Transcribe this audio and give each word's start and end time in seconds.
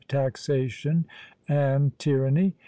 "TAXATION 0.07 1.05
NO 1.47 1.91
TYRANNY!" 1.99 2.55